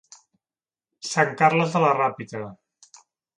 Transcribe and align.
St 1.09 1.35
Carles 1.41 1.75
de 1.77 1.83
la 1.85 1.93
Ràpita. 1.99 2.43